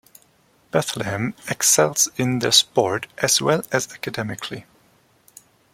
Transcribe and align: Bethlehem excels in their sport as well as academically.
Bethlehem 0.71 1.35
excels 1.47 2.09
in 2.17 2.39
their 2.39 2.51
sport 2.51 3.05
as 3.19 3.39
well 3.39 3.61
as 3.71 3.91
academically. 3.93 4.65